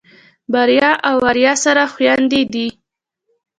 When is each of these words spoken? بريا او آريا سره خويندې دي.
بريا 0.53 0.89
او 1.09 1.15
آريا 1.29 1.53
سره 1.63 1.83
خويندې 1.93 2.41
دي. 2.53 2.67